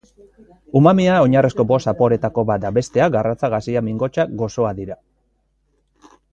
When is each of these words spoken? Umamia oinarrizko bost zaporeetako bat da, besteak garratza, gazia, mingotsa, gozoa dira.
Umamia 0.79 1.17
oinarrizko 1.25 1.65
bost 1.73 1.91
zaporeetako 1.91 2.45
bat 2.53 2.65
da, 2.65 2.73
besteak 2.79 3.13
garratza, 3.19 3.53
gazia, 3.57 3.87
mingotsa, 3.91 4.29
gozoa 4.43 4.75
dira. 4.83 5.01